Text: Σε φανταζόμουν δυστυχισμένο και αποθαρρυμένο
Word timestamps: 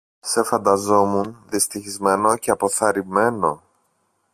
Σε 0.19 0.43
φανταζόμουν 0.43 1.43
δυστυχισμένο 1.49 2.37
και 2.37 2.51
αποθαρρυμένο 2.51 3.63